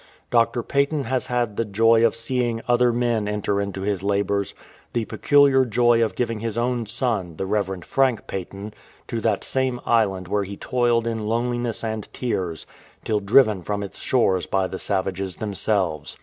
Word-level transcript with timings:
Dr. 0.31 0.63
Paton 0.63 1.03
has 1.03 1.27
had 1.27 1.57
the 1.57 1.63
joy 1.63 2.03
of 2.03 2.15
seeing 2.15 2.61
other 2.67 2.91
men 2.91 3.27
enter 3.27 3.61
into 3.61 3.81
his 3.81 4.01
labours, 4.01 4.55
the 4.93 5.05
peculiar 5.05 5.63
joy 5.63 6.03
of 6.03 6.15
giving 6.15 6.39
his 6.39 6.57
own 6.57 6.87
son, 6.87 7.35
the 7.35 7.45
Rev. 7.45 7.83
Frank 7.83 8.25
Paton, 8.25 8.73
to 9.07 9.21
that 9.21 9.43
same 9.43 9.79
island 9.85 10.27
where 10.27 10.43
he 10.43 10.57
toiled 10.57 11.05
in 11.05 11.27
loneliness 11.27 11.83
and 11.83 12.11
tears 12.13 12.65
till 13.05 13.19
driven 13.19 13.61
from 13.61 13.83
its 13.83 13.99
shores 13.99 14.47
by 14.47 14.65
the 14.67 14.79
savages 14.79 15.35
themselves. 15.35 16.17